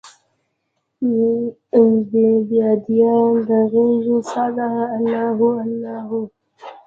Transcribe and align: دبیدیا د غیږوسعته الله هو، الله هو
دبیدیا 2.11 2.71
د 3.47 3.49
غیږوسعته 3.71 4.69
الله 4.97 5.27
هو، 5.37 5.47
الله 5.63 5.97
هو 6.09 6.21